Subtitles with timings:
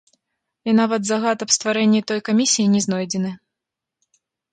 [0.71, 3.35] І нават загад аб стварэнні той камісіі не знойдзены.